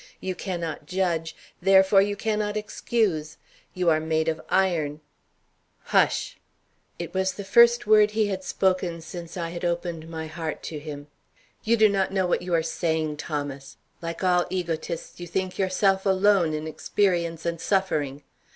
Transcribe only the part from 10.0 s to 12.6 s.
my heart to him. "You do not know what you